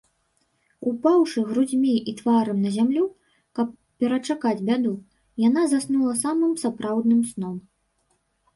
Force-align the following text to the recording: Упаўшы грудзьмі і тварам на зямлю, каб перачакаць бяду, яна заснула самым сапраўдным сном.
Упаўшы 0.91 1.43
грудзьмі 1.49 1.91
і 2.11 2.15
тварам 2.21 2.57
на 2.65 2.71
зямлю, 2.79 3.05
каб 3.61 3.67
перачакаць 4.05 4.55
бяду, 4.73 4.95
яна 5.47 5.69
заснула 5.77 6.13
самым 6.25 6.59
сапраўдным 6.67 7.21
сном. 7.33 7.57